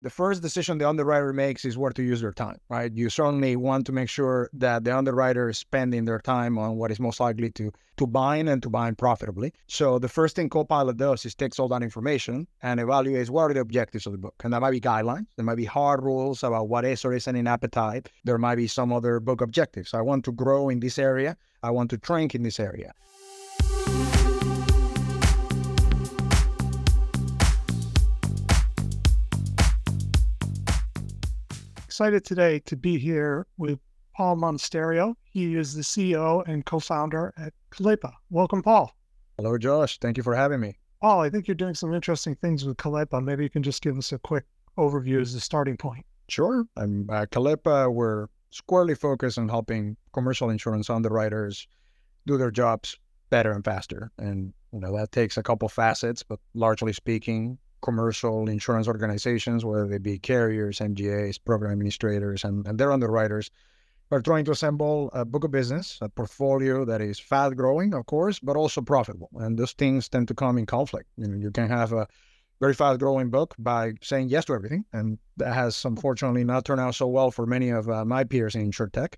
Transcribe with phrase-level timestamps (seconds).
[0.00, 2.92] the first decision the underwriter makes is where to use their time, right?
[2.92, 6.90] You certainly want to make sure that the underwriter is spending their time on what
[6.92, 9.52] is most likely to to bind and to bind profitably.
[9.66, 13.54] So the first thing Copilot does is takes all that information and evaluates what are
[13.54, 14.36] the objectives of the book.
[14.44, 17.34] And that might be guidelines, there might be hard rules about what is or isn't
[17.34, 18.08] in appetite.
[18.22, 19.94] There might be some other book objectives.
[19.94, 21.36] I want to grow in this area.
[21.64, 22.92] I want to shrink in this area.
[31.98, 33.80] Excited today to be here with
[34.14, 35.16] Paul Monasterio.
[35.24, 38.12] He is the CEO and co founder at Kalepa.
[38.30, 38.94] Welcome, Paul.
[39.36, 39.98] Hello, Josh.
[39.98, 40.78] Thank you for having me.
[41.00, 43.20] Paul, I think you're doing some interesting things with Kalepa.
[43.20, 44.44] Maybe you can just give us a quick
[44.78, 46.06] overview as a starting point.
[46.28, 46.64] Sure.
[46.76, 47.92] I'm at Kalepa.
[47.92, 51.66] We're squarely focused on helping commercial insurance underwriters
[52.28, 52.96] do their jobs
[53.28, 54.12] better and faster.
[54.18, 59.86] And you know that takes a couple facets, but largely speaking, commercial insurance organizations, whether
[59.86, 63.50] they be carriers, MGAs, program administrators, and, and their underwriters,
[64.10, 68.06] are trying to assemble a book of business, a portfolio that is fast growing, of
[68.06, 69.28] course, but also profitable.
[69.36, 71.08] And those things tend to come in conflict.
[71.16, 72.06] You know, you can have a
[72.60, 74.84] very fast growing book by saying yes to everything.
[74.92, 78.54] And that has unfortunately not turned out so well for many of uh, my peers
[78.54, 79.14] in insurtech.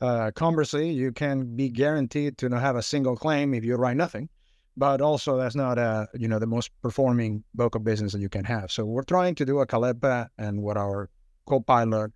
[0.00, 3.96] Uh, conversely, you can be guaranteed to not have a single claim if you write
[3.96, 4.28] nothing
[4.76, 8.28] but also that's not a you know the most performing book of business that you
[8.28, 8.70] can have.
[8.70, 11.08] So we're trying to do a Kalepa and what our
[11.46, 12.12] Copilot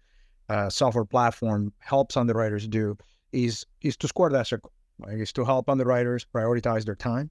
[0.48, 2.96] uh, software platform helps underwriters do
[3.32, 4.72] is is to square that circle.
[4.98, 5.18] Right?
[5.18, 7.30] Is to help underwriters prioritize their time,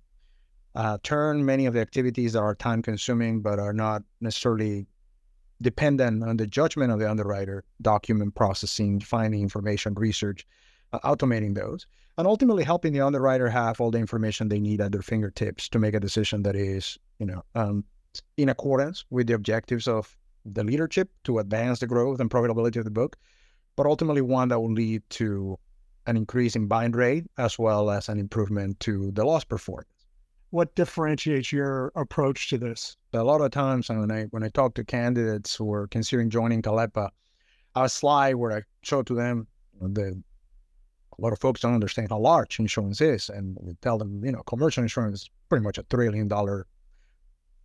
[0.76, 4.88] uh, turn many of the activities that are time consuming but are not necessarily
[5.62, 11.86] dependent on the judgment of the underwriter, document processing, finding information, research, uh, automating those
[12.18, 15.80] and ultimately helping the underwriter have all the information they need at their fingertips to
[15.80, 17.84] make a decision that is, you know, um,
[18.38, 22.84] in accordance with the objectives of the leadership to advance the growth and profitability of
[22.84, 23.18] the book,
[23.76, 25.58] but ultimately one that will lead to
[26.08, 29.88] an increase in bind rate as well as an improvement to the loss performance.
[30.50, 32.98] What differentiates your approach to this?
[33.14, 36.64] A lot of times when I when I talk to candidates who are considering joining
[36.64, 36.98] have
[37.76, 39.48] a slide where I show to them
[39.80, 40.22] the
[41.20, 43.30] a lot of folks don't understand how large insurance is.
[43.30, 46.66] And we tell them, you know, commercial insurance is pretty much a trillion dollar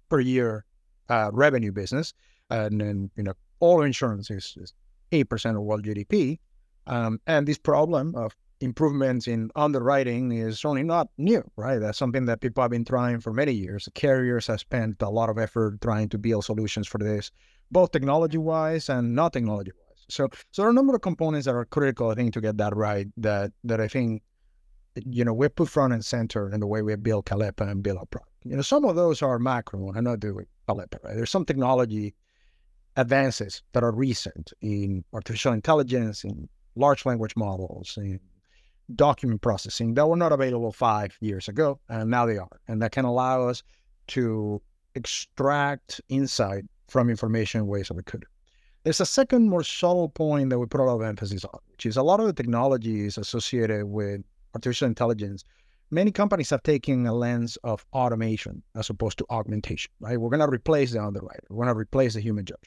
[0.09, 0.65] per year
[1.09, 2.12] uh, revenue business.
[2.50, 4.72] And then, you know, all insurance is, is
[5.12, 6.38] 8% of world GDP.
[6.87, 11.78] Um, and this problem of improvements in underwriting is certainly not new, right?
[11.78, 13.88] That's something that people have been trying for many years.
[13.94, 17.31] Carriers have spent a lot of effort trying to build solutions for this,
[17.70, 19.83] both technology wise and not technology wise.
[20.09, 22.56] So, so there are a number of components that are critical, I think, to get
[22.59, 23.06] that right.
[23.16, 24.22] That that I think,
[24.94, 27.98] you know, we put front and center in the way we build Kalepa and build
[27.98, 28.32] our product.
[28.44, 31.03] You know, some of those are macro, and not doing Kalepa.
[31.03, 31.16] Right?
[31.16, 32.14] There's some technology
[32.97, 38.20] advances that are recent in artificial intelligence, in large language models, in
[38.94, 42.93] document processing that were not available five years ago, and now they are, and that
[42.93, 43.62] can allow us
[44.06, 44.60] to
[44.94, 48.25] extract insight from information in ways that we could.
[48.84, 51.86] There's a second more subtle point that we put a lot of emphasis on, which
[51.86, 54.20] is a lot of the technologies associated with
[54.54, 55.42] artificial intelligence.
[55.90, 60.20] Many companies have taken a lens of automation as opposed to augmentation, right?
[60.20, 61.44] We're going to replace the underwriter.
[61.48, 62.58] We're going to replace the human judge.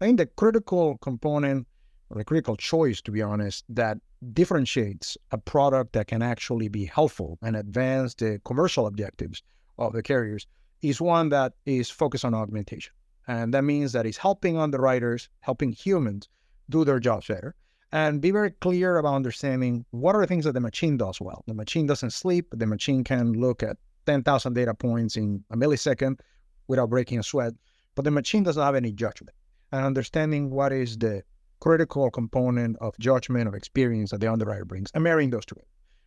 [0.00, 1.66] I think the critical component
[2.10, 3.98] or the critical choice, to be honest, that
[4.34, 9.42] differentiates a product that can actually be helpful and advance the commercial objectives
[9.78, 10.46] of the carriers
[10.82, 12.92] is one that is focused on augmentation.
[13.26, 16.28] And that means that it's helping underwriters, helping humans
[16.70, 17.54] do their jobs better.
[17.92, 21.44] And be very clear about understanding what are the things that the machine does well.
[21.46, 22.46] The machine doesn't sleep.
[22.52, 23.76] The machine can look at
[24.06, 26.20] 10,000 data points in a millisecond
[26.68, 27.54] without breaking a sweat.
[27.94, 29.34] But the machine doesn't have any judgment.
[29.72, 31.22] And understanding what is the
[31.60, 35.56] critical component of judgment, of experience that the underwriter brings, and marrying those two.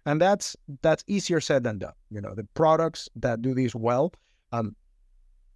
[0.06, 1.94] And that's that's easier said than done.
[2.09, 4.13] You know, the products that do this well
[4.51, 4.75] um,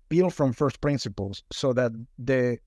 [0.10, 2.58] build from first principles so that the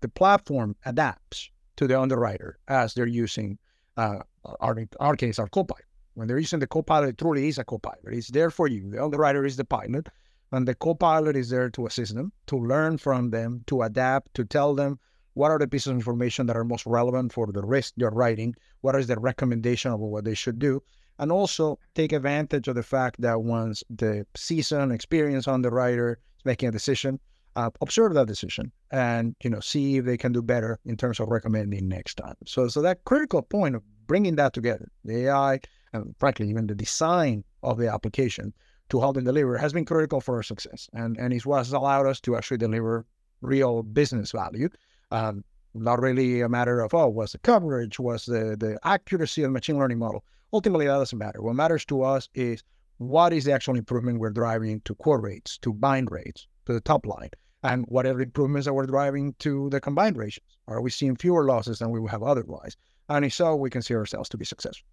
[0.00, 3.58] the platform adapts to the underwriter as they're using
[3.96, 4.20] uh,
[4.60, 5.84] our, our case our copilot.
[6.14, 8.12] When they're using the copilot, it truly is a copilot.
[8.12, 8.90] It's there for you.
[8.90, 10.08] The underwriter is the pilot,
[10.50, 14.44] and the copilot is there to assist them, to learn from them, to adapt, to
[14.44, 14.98] tell them
[15.34, 18.56] what are the pieces of information that are most relevant for the risk they're writing,
[18.80, 20.82] what is the recommendation of what they should do,
[21.18, 26.72] and also take advantage of the fact that once the seasoned, experienced underwriter making a
[26.72, 27.18] decision,
[27.56, 31.18] uh, observe that decision and you know see if they can do better in terms
[31.18, 32.36] of recommending next time.
[32.46, 35.60] So so that critical point of bringing that together, the AI
[35.92, 38.52] and frankly even the design of the application
[38.90, 41.72] to help them deliver has been critical for our success and and it's what has
[41.72, 43.04] allowed us to actually deliver
[43.40, 44.68] real business value.
[45.10, 45.44] Um,
[45.74, 49.52] not really a matter of oh, was the coverage, was the the accuracy of the
[49.52, 50.24] machine learning model.
[50.52, 51.42] Ultimately, that doesn't matter.
[51.42, 52.62] What matters to us is
[52.98, 56.80] what is the actual improvement we're driving to core rates, to bind rates, to the
[56.80, 57.30] top line,
[57.62, 60.58] and whatever improvements that we're driving to the combined ratios.
[60.66, 62.76] Are we seeing fewer losses than we would have otherwise?
[63.08, 64.86] And if so, we consider ourselves to be successful.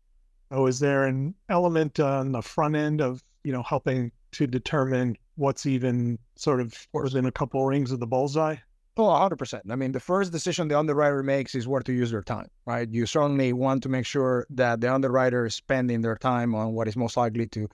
[0.51, 5.17] Oh, is there an element on the front end of you know helping to determine
[5.35, 8.55] what's even sort of within a couple rings of the bullseye?
[8.97, 9.61] Oh, 100%.
[9.69, 12.89] I mean, the first decision the underwriter makes is where to use their time, right?
[12.89, 16.87] You certainly want to make sure that the underwriter is spending their time on what
[16.87, 17.67] is most likely to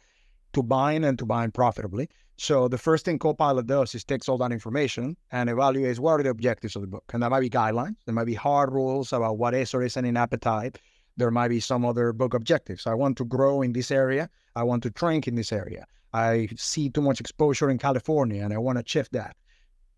[0.54, 2.10] to bind and to bind profitably.
[2.38, 6.24] So the first thing Copilot does is takes all that information and evaluates what are
[6.24, 7.04] the objectives of the book.
[7.14, 7.96] And that might be guidelines.
[8.06, 10.80] There might be hard rules about what is or isn't in appetite.
[11.18, 12.88] There might be some other book objectives.
[12.88, 14.30] I want to grow in this area.
[14.56, 15.86] I want to shrink in this area.
[16.14, 19.36] I see too much exposure in California and I want to shift that.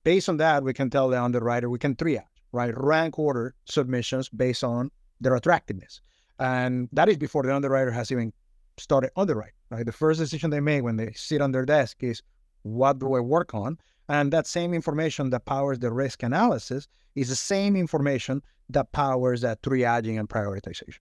[0.04, 2.74] Based on that, we can tell the underwriter, we can triage, right?
[2.78, 4.92] Rank order submissions based on
[5.22, 6.02] their attractiveness.
[6.40, 8.34] And that is before the underwriter has even
[8.78, 9.86] started underwriting, right?
[9.86, 12.22] The first decision they make when they sit on their desk is,
[12.64, 13.78] what do I work on?
[14.10, 19.42] And that same information that powers the risk analysis is the same information that powers
[19.42, 21.00] that triaging and prioritization.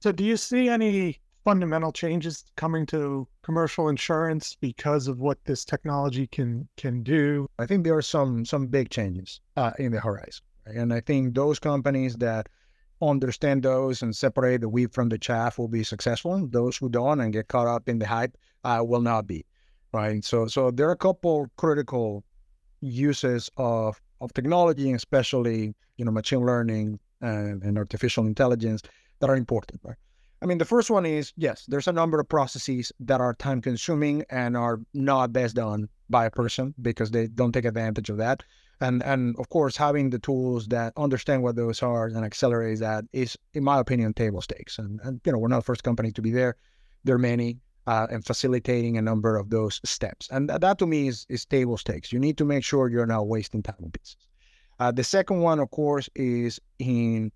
[0.00, 5.64] So, do you see any fundamental changes coming to commercial insurance because of what this
[5.64, 7.48] technology can can do?
[7.58, 10.76] I think there are some some big changes uh, in the horizon, right?
[10.76, 12.48] and I think those companies that
[13.00, 16.46] understand those and separate the wheat from the chaff will be successful.
[16.48, 19.44] Those who don't and get caught up in the hype uh, will not be,
[19.92, 20.24] right?
[20.24, 22.24] So so there are a couple critical
[22.80, 28.82] uses of of technology, especially you know machine learning and, and artificial intelligence
[29.20, 29.96] that are important, right?
[30.42, 33.60] I mean, the first one is yes, there's a number of processes that are time
[33.60, 38.16] consuming and are not best done by a person because they don't take advantage of
[38.16, 38.42] that.
[38.80, 43.04] And and of course, having the tools that understand what those are and accelerate that
[43.12, 44.78] is, in my opinion, table stakes.
[44.78, 46.56] And, and you know, we're not the first company to be there.
[47.04, 50.28] There are many, uh, and facilitating a number of those steps.
[50.32, 52.12] And that, to me is, is table stakes.
[52.12, 54.16] You need to make sure you're not wasting time on pieces.
[54.80, 57.30] Uh, the second one, of course, is in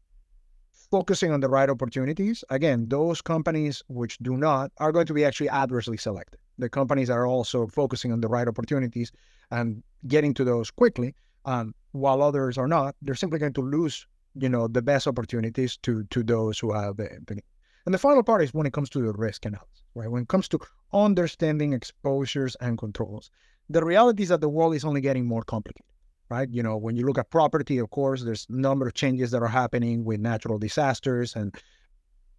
[0.90, 2.44] focusing on the right opportunities.
[2.50, 6.38] Again, those companies which do not are going to be actually adversely selected.
[6.58, 9.12] The companies are also focusing on the right opportunities
[9.50, 12.94] and getting to those quickly, um, while others are not.
[13.02, 16.96] They're simply going to lose, you know, the best opportunities to to those who have
[16.96, 17.40] the.
[17.84, 20.10] And the final part is when it comes to the risk analysis, right?
[20.10, 20.58] When it comes to
[20.92, 23.30] understanding exposures and controls,
[23.70, 25.95] the reality is that the world is only getting more complicated
[26.28, 26.48] right?
[26.50, 29.42] You know, when you look at property, of course, there's a number of changes that
[29.42, 31.54] are happening with natural disasters and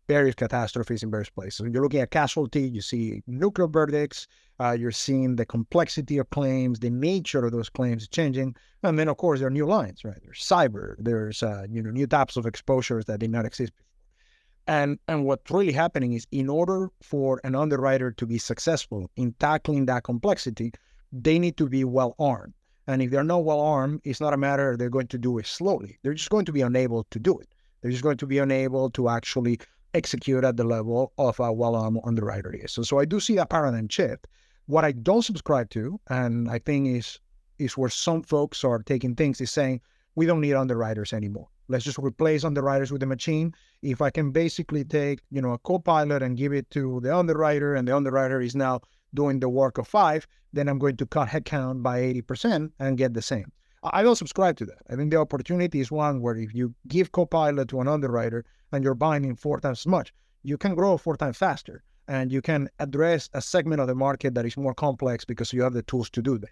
[0.08, 1.62] various catastrophes in various places.
[1.62, 4.28] When you're looking at casualty, you see nuclear verdicts,
[4.60, 9.10] uh, you're seeing the complexity of claims, the nature of those claims changing, and then
[9.10, 10.20] of course there are new lines, right?
[10.24, 13.86] There's cyber, there's uh, you know new types of exposures that did not exist before.
[14.68, 19.34] And and what's really happening is in order for an underwriter to be successful in
[19.40, 20.72] tackling that complexity,
[21.12, 22.54] they need to be well armed.
[22.88, 25.46] And if they're not well armed, it's not a matter they're going to do it
[25.46, 26.00] slowly.
[26.02, 27.50] They're just going to be unable to do it.
[27.82, 29.60] They're just going to be unable to actually
[29.94, 32.72] execute at the level of a well armed underwriter is.
[32.72, 34.28] So, so I do see that paradigm shift.
[34.68, 37.20] What I don't subscribe to, and I think is
[37.58, 39.82] is where some folks are taking things, is saying
[40.16, 41.48] we don't need underwriters anymore.
[41.70, 43.54] Let's just replace underwriters with a machine.
[43.82, 47.76] If I can basically take, you know, a co-pilot and give it to the underwriter,
[47.76, 48.82] and the underwriter is now
[49.14, 53.14] doing the work of five, then I'm going to cut headcount by 80% and get
[53.14, 53.52] the same.
[53.84, 54.80] I don't subscribe to that.
[54.90, 58.84] I think the opportunity is one where if you give Copilot to an underwriter and
[58.84, 62.70] you're binding four times as much, you can grow four times faster and you can
[62.80, 66.10] address a segment of the market that is more complex because you have the tools
[66.10, 66.50] to do that.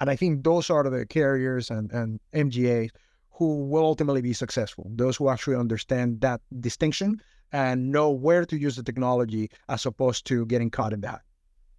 [0.00, 2.90] And I think those are the carriers and, and MGAs
[3.30, 4.90] who will ultimately be successful.
[4.94, 7.20] Those who actually understand that distinction
[7.52, 11.22] and know where to use the technology as opposed to getting caught in that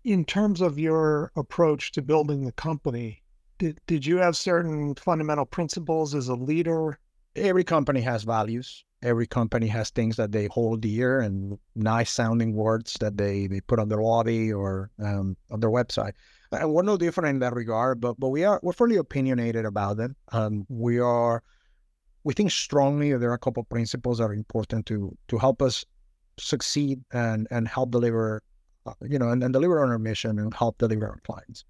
[0.07, 3.21] in terms of your approach to building the company,
[3.57, 6.97] did, did you have certain fundamental principles as a leader?
[7.35, 8.85] Every company has values.
[9.03, 13.59] Every company has things that they hold dear and nice sounding words that they, they
[13.59, 16.13] put on their lobby or um, on their website.
[16.53, 19.97] And we're no different in that regard, but but we are we're fairly opinionated about
[19.97, 20.15] them.
[20.31, 21.43] Um, we are
[22.23, 25.61] we think strongly there are a couple of principles that are important to to help
[25.61, 25.83] us
[26.39, 28.39] succeed and and help deliver uh,
[28.87, 31.65] Uh, you know, and, and deliver on our mission and help deliver our clients.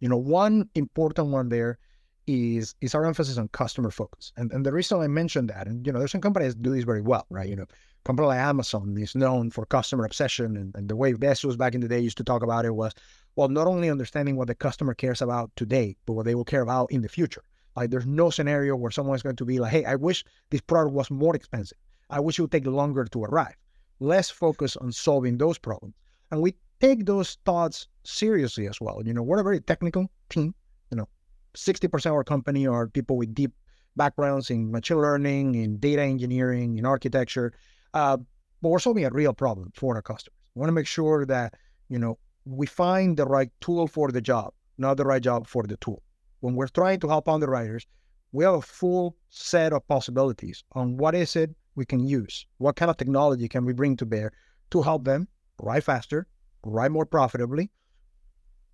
[0.00, 1.78] You know, one important one there
[2.26, 4.32] is is our emphasis on customer focus.
[4.36, 6.74] And and the reason I mentioned that, and you know, there's some companies that do
[6.74, 7.48] this very well, right?
[7.48, 7.66] You know,
[8.04, 11.80] company like Amazon is known for customer obsession, and, and the way Bezos back in
[11.80, 12.92] the day used to talk about it was,
[13.36, 16.62] well, not only understanding what the customer cares about today, but what they will care
[16.62, 17.44] about in the future.
[17.76, 20.94] Like there's no scenario where someone's going to be like, hey, I wish this product
[20.94, 21.78] was more expensive.
[22.10, 23.54] I wish it would take longer to arrive.
[24.00, 25.94] Let's focus on solving those problems.
[26.30, 29.02] And we take those thoughts seriously as well.
[29.04, 30.54] You know, we're a very technical team.
[30.90, 31.08] You know,
[31.54, 33.52] 60% of our company are people with deep
[33.96, 37.52] backgrounds in machine learning, in data engineering, in architecture.
[37.94, 38.18] Uh,
[38.62, 40.36] but we're solving a real problem for our customers.
[40.54, 41.54] We want to make sure that,
[41.88, 45.64] you know, we find the right tool for the job, not the right job for
[45.64, 46.02] the tool.
[46.40, 47.86] When we're trying to help underwriters,
[48.32, 52.76] we have a full set of possibilities on what is it we can use, what
[52.76, 54.32] kind of technology can we bring to bear
[54.70, 55.28] to help them
[55.60, 56.26] write faster,
[56.64, 57.70] write more profitably,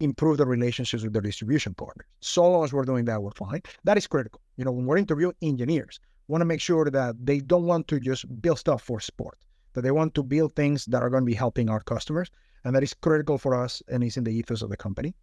[0.00, 2.06] improve the relationships with their distribution partners.
[2.20, 3.62] So long as we're doing that, we're fine.
[3.84, 4.40] That is critical.
[4.56, 7.88] You know, when we're interviewing engineers, we want to make sure that they don't want
[7.88, 9.38] to just build stuff for sport,
[9.74, 12.30] that they want to build things that are going to be helping our customers.
[12.64, 15.14] And that is critical for us and is in the ethos of the company.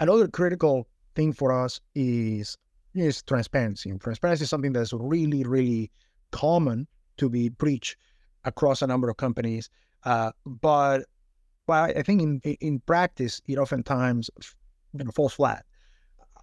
[0.00, 2.56] Another critical thing for us is,
[2.94, 3.90] is transparency.
[3.90, 5.90] And transparency is something that's really, really
[6.30, 6.86] common
[7.16, 7.96] to be preached
[8.44, 9.70] across a number of companies.
[10.04, 11.04] Uh, but
[11.66, 14.30] but I think in in practice, it oftentimes
[14.92, 15.64] you know falls flat.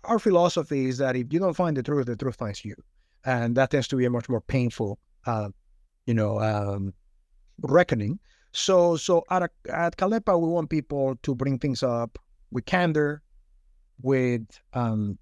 [0.03, 2.75] Our philosophy is that if you don't find the truth, the truth finds you,
[3.25, 5.49] and that tends to be a much more painful, uh,
[6.05, 6.93] you know, um,
[7.61, 8.19] reckoning.
[8.51, 12.19] So so at a, at Kalepa, we want people to bring things up
[12.51, 13.23] with candor,
[14.01, 15.17] with um,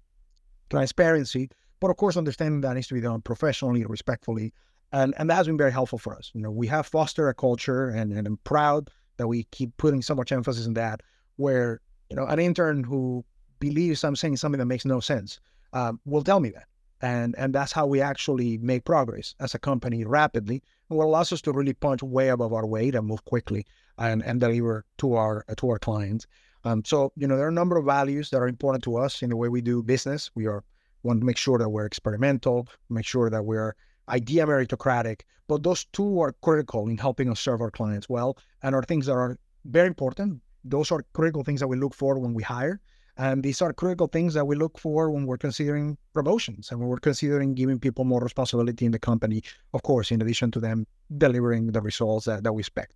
[0.70, 1.48] transparency,
[1.80, 4.52] but of course, understanding that needs to be done professionally, respectfully,
[4.94, 6.30] and and that has been very helpful for us.
[6.34, 10.02] You know, we have fostered a culture, and, and I'm proud that we keep putting
[10.02, 11.02] so much emphasis on that.
[11.36, 13.24] Where you know, an intern who
[13.58, 15.40] believes I'm saying something that makes no sense
[15.72, 16.68] um, will tell me that,
[17.02, 21.32] and and that's how we actually make progress as a company rapidly, and what allows
[21.32, 23.66] us to really punch way above our weight and move quickly
[23.98, 26.26] and and deliver to our to our clients.
[26.62, 29.22] Um, so you know, there are a number of values that are important to us
[29.22, 30.30] in the way we do business.
[30.36, 30.62] We are
[31.02, 33.74] want to make sure that we're experimental, make sure that we're
[34.08, 38.74] idea meritocratic, but those two are critical in helping us serve our clients well and
[38.74, 40.40] are things that are very important.
[40.64, 42.80] Those are critical things that we look for when we hire.
[43.16, 46.88] And these are critical things that we look for when we're considering promotions and when
[46.88, 49.42] we're considering giving people more responsibility in the company,
[49.72, 50.86] of course, in addition to them
[51.18, 52.94] delivering the results that, that we expect.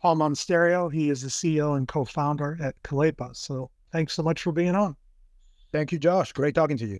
[0.00, 3.34] Paul Monasterio, he is the CEO and co founder at Kalepa.
[3.34, 4.96] So thanks so much for being on.
[5.72, 6.32] Thank you, Josh.
[6.32, 6.98] Great talking to you.